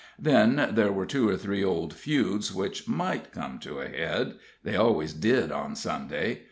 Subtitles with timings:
[0.17, 4.75] Then there were two or three old feuds which might come to a head they
[4.75, 6.39] always did on Sunday.